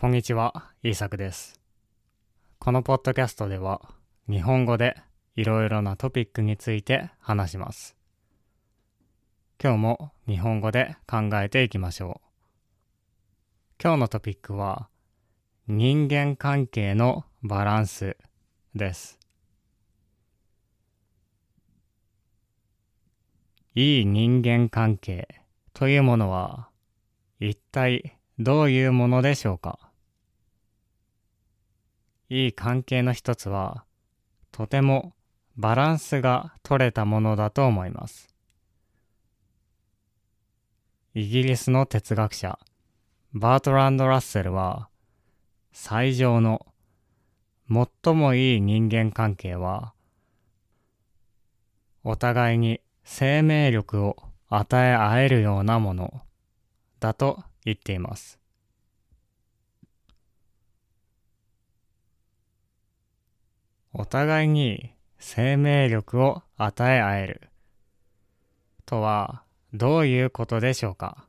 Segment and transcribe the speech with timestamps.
[0.00, 1.60] こんにちは、イーサクです。
[2.60, 3.80] このポッドキャストでは、
[4.30, 4.96] 日本語で
[5.34, 7.96] いろいろなトピックについて話します。
[9.60, 12.28] 今日も日本語で考えていきましょう。
[13.82, 14.88] 今日のトピックは、
[15.66, 18.16] 人間関係のバランス
[18.76, 19.18] です。
[23.74, 25.42] いい人間関係
[25.74, 26.68] というものは、
[27.40, 29.87] 一体どういうものでしょうか？
[32.30, 33.84] いい関係の一つは、
[34.52, 35.14] とても
[35.56, 38.28] バランスが取れたものだと思います。
[41.14, 42.58] イギリスの哲学者、
[43.32, 44.88] バートランド・ラッセルは、
[45.72, 46.66] 最上の
[47.68, 49.94] 最もいい人間関係は、
[52.04, 54.16] お互いに生命力を
[54.48, 56.22] 与え合えるようなもの
[57.00, 58.37] だと言っています。
[63.92, 67.50] お互いに生命力を与え合える
[68.86, 69.42] とは
[69.74, 71.26] どういうことでしょうか？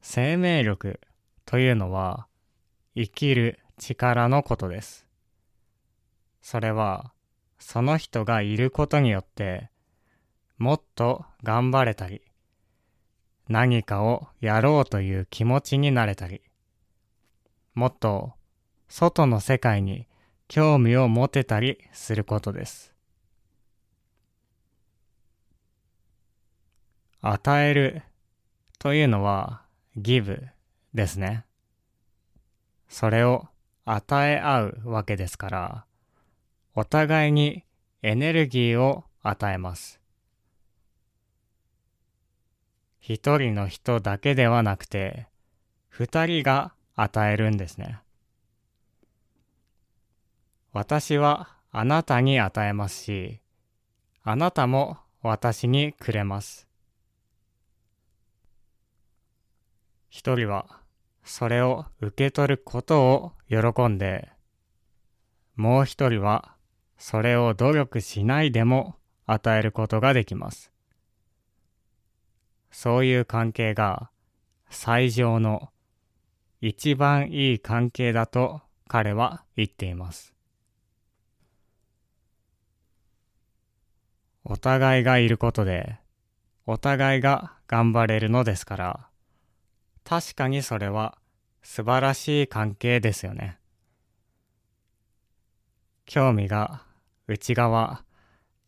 [0.00, 1.00] 生命力
[1.44, 2.26] というのは
[2.96, 5.06] 生きる力のことです。
[6.40, 7.12] それは
[7.58, 9.70] その人がいることによって
[10.56, 12.22] もっと頑張れたり
[13.48, 16.42] 何かをやろうという気持ちになれたり
[17.74, 18.32] もっと
[18.88, 20.07] 外の世界に
[20.48, 22.94] 興味を持てたりすることです。
[27.20, 28.02] 与える
[28.78, 29.62] というのは
[29.98, 30.48] give
[30.94, 31.44] ですね。
[32.88, 33.46] それを
[33.84, 35.84] 与え合うわけですから、
[36.74, 37.64] お互いに
[38.02, 40.00] エネルギーを与えます。
[43.00, 45.26] 一人の人だけではなくて、
[45.88, 48.00] 二人が与えるんですね。
[50.72, 53.40] 私はあなたに与えますし、
[54.22, 56.68] あなたも私にくれます。
[60.08, 60.80] 一人は
[61.24, 64.30] それを受け取ることを喜んで、
[65.56, 66.54] もう一人は
[66.96, 68.96] それを努力しないでも
[69.26, 70.72] 与えることができます。
[72.70, 74.10] そういう関係が
[74.70, 75.70] 最上の
[76.60, 80.37] 一番いい関係だと彼は言っています。
[84.50, 85.98] お互いがいることで、
[86.64, 89.08] お互いが頑張れるのですから、
[90.04, 91.18] 確かにそれは
[91.62, 93.58] 素晴らしい関係ですよね。
[96.06, 96.82] 興味が
[97.26, 98.02] 内側、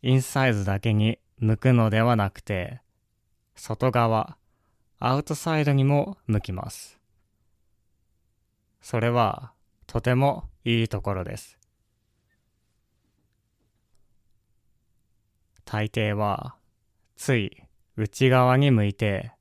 [0.03, 2.81] インサイズだけに向くのではなくて、
[3.55, 4.37] 外側、
[4.99, 6.99] アウトサイドにも向きます。
[8.81, 9.51] それは
[9.87, 11.60] とてもいいところです。
[15.65, 16.55] 大抵は
[17.15, 17.63] つい
[17.95, 19.31] 内側に向いて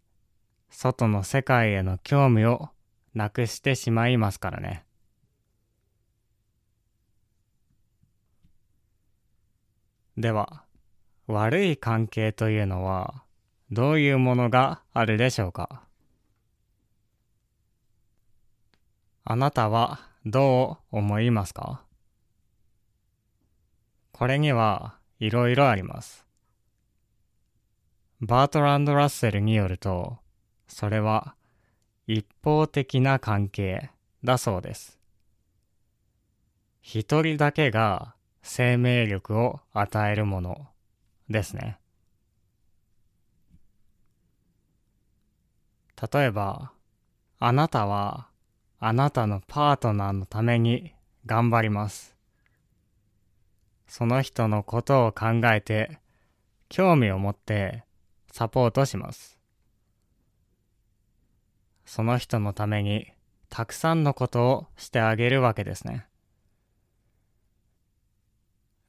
[0.70, 2.68] 外の世界への興味を
[3.14, 4.84] なくしてしまいますからね。
[10.16, 10.64] では、
[11.26, 13.24] 悪い関係というのは
[13.70, 15.82] どういうものがあるでしょうか？
[19.24, 21.84] あなたはどう思いますか？
[24.12, 26.26] これにはいろいろあります。
[28.20, 30.18] バートランド・ラッセルによると、
[30.66, 31.34] それは
[32.06, 33.90] 一方的な関係
[34.24, 34.98] だそうです。
[36.80, 40.66] 一人だけが生命力を与えるもの
[41.28, 41.78] ですね。
[46.12, 46.72] 例えば、
[47.38, 48.28] あなたは
[48.78, 50.94] あなたのパートナーのために
[51.26, 52.19] 頑張ります。
[53.90, 55.98] その人のことを考えて、
[56.68, 57.82] 興味を持って
[58.30, 59.36] サポートします。
[61.84, 63.08] その人のために
[63.48, 66.06] たくさんのことをしてあげるわけですね。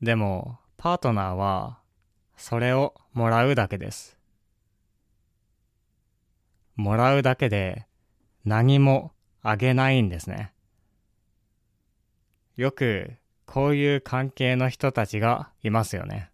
[0.03, 1.79] でも、パートナーは
[2.37, 4.19] それをもらうだけです。
[6.75, 7.87] もらうだけで
[8.45, 10.53] 何もあげないんですね。
[12.55, 13.15] よく
[13.51, 16.31] こういう関係の人たちがいますよね。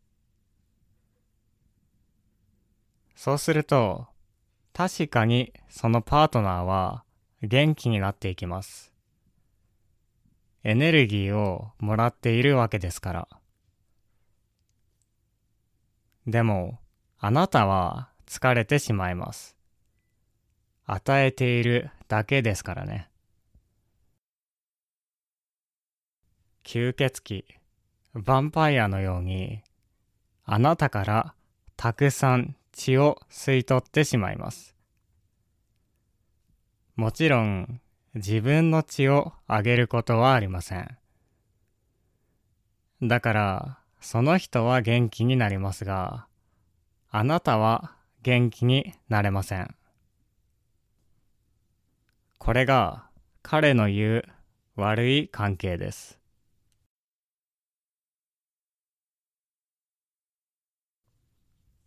[3.16, 4.06] そうすると、
[4.72, 7.04] 確かにそのパートナーは
[7.42, 8.94] 元気になっていきます。
[10.64, 13.28] エネルギーをもらっているわけですから。
[16.28, 16.78] でも、
[17.18, 19.58] あなたは疲れてしまいます。
[20.86, 23.10] 与えているだけですからね。
[26.68, 27.46] 吸血鬼、
[28.14, 29.62] ヴァンパイアのように、
[30.44, 31.34] あなたから
[31.78, 34.76] たくさん血を吸い取ってしまいます。
[36.98, 37.80] もちろん、
[38.16, 40.98] 自分の血をあげることはありません。
[43.02, 46.28] だから、その人は元気になりますが、
[47.10, 49.74] あなたは元気になれません。
[52.38, 53.08] これが
[53.42, 54.26] 彼の言う
[54.76, 56.18] 悪い関係です。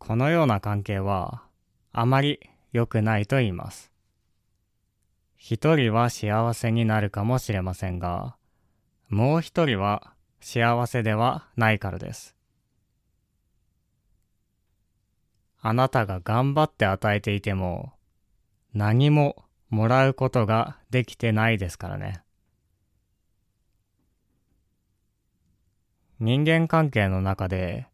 [0.01, 1.43] このような関係は
[1.93, 2.41] あまり
[2.73, 3.93] 良くないと言います。
[5.37, 8.35] 一人は幸せになるかもしれませんが、
[9.09, 12.35] もう一人は幸せではないからです。
[15.61, 17.93] あなたが頑張って与えていても、
[18.73, 22.23] 何ももらうことができてないですからね。
[26.19, 27.90] 人間関係の中で、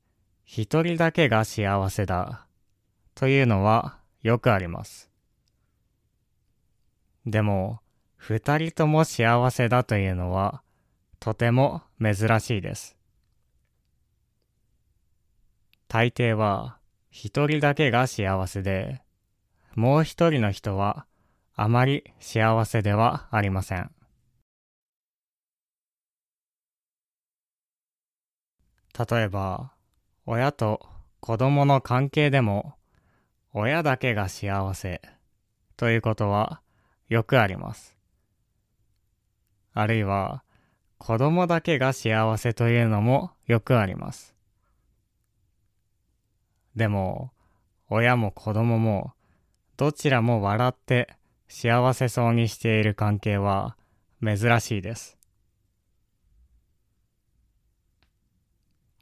[0.49, 2.47] 一人だけが幸せだ、
[3.17, 5.11] というのはよくあります。
[7.27, 7.81] でも、
[8.17, 10.63] 二人とも幸せだというのは、
[11.19, 12.97] とても珍しいです。
[15.89, 16.79] 大抵は
[17.11, 19.03] 一人だけが幸せで、
[19.75, 21.07] もう一人の人は
[21.57, 23.91] あまり幸せではありません。
[28.97, 29.76] 例えば、
[30.29, 30.81] 親と
[31.21, 32.75] 子供の関係でも、
[33.53, 35.01] 親だけが幸せ
[35.77, 36.61] ということは
[37.09, 37.97] よくあります。
[39.73, 40.43] あるいは、
[40.99, 44.35] 子供だけが幸せというのもよくあります。
[46.75, 47.31] でも、
[47.89, 49.13] 親も子供も、
[49.77, 51.15] どちらも笑って
[51.47, 53.77] 幸せそうにしている関係は
[54.21, 55.16] 珍しいです。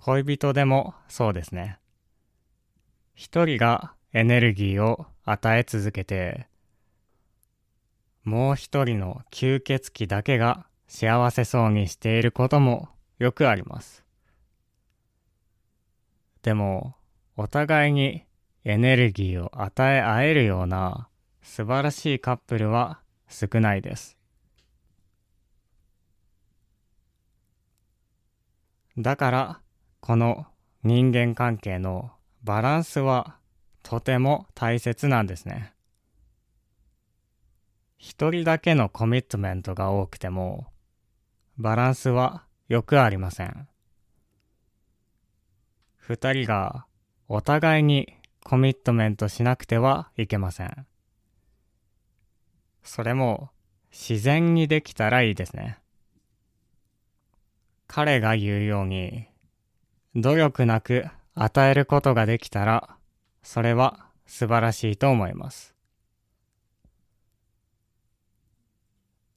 [0.06, 1.78] 恋人でもそうですね。
[3.14, 6.46] 一人がエネルギーを与え続けて、
[8.22, 14.04] もう一人の吸血鬼だけが幸せそうにしていることもよくあります。
[16.42, 16.96] でも、
[17.38, 18.26] お互いに
[18.64, 21.08] エネルギーを与え合えるような
[21.40, 24.18] 素晴らしいカップルは少ないです。
[28.98, 29.63] だから、
[30.06, 30.44] この
[30.82, 32.10] 人間関係の
[32.42, 33.38] バランスは
[33.82, 35.72] とても大切なんですね。
[37.96, 40.66] 一人だけのコミットメントが多くても
[41.56, 43.66] バランスはよくありません。
[45.96, 46.84] 二人が
[47.26, 48.12] お互いに
[48.44, 50.86] コミットメントしなくてはいけません。
[52.82, 53.48] それも
[53.90, 55.78] 自然にできたらいいですね。
[57.86, 59.28] 彼が言うように、
[60.16, 62.96] 努力なく与えることができたら、
[63.42, 65.74] それは素晴らしいと思います。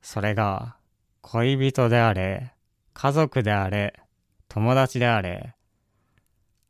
[0.01, 0.77] それが
[1.21, 2.53] 恋人であれ、
[2.94, 4.00] 家族であれ、
[4.47, 5.56] 友達であれ、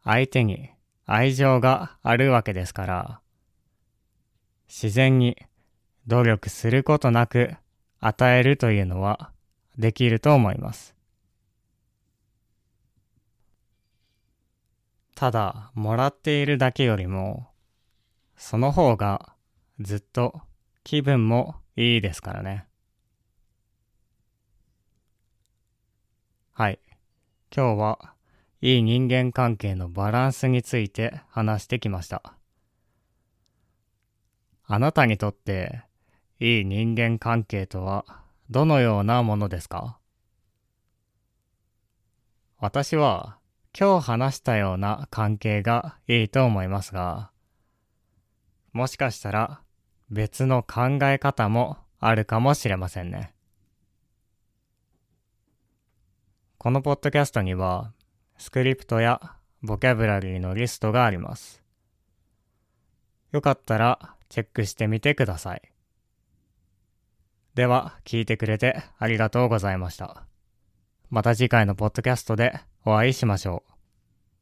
[0.03, 0.69] 相手に
[1.05, 3.19] 愛情があるわけですから、
[4.67, 5.37] 自然に
[6.07, 7.55] 努力することなく
[7.99, 9.31] 与えるというのは
[9.77, 10.96] できると思います。
[15.19, 17.47] ただ、もらっているだけよりも、
[18.35, 19.33] その方が
[19.79, 20.41] ずっと
[20.83, 22.67] 気分もいいですからね。
[26.53, 26.79] はい。
[27.51, 28.13] 今日は
[28.61, 32.35] いい人間関係のバランスについて話してきました。
[34.65, 35.81] あなたにとって
[36.39, 38.05] いい人間関係とは
[38.51, 39.97] どのようなものですか？
[42.59, 43.39] 私は
[43.79, 47.29] 今日話したような関係がいいと思いますが、
[48.73, 49.61] もしかしたら
[50.09, 53.35] 別の考え方もあるかもしれませんね。
[56.57, 57.93] このポッドキャストには、
[58.39, 61.61] スクリプトやボキャブラリーのリストがあります。
[63.31, 65.61] よかったらチェックしてみてください。
[67.53, 70.23] では、聞いてくれてありがとうございました。
[71.11, 73.76] また次回のポッドキャストでお会いしましょう。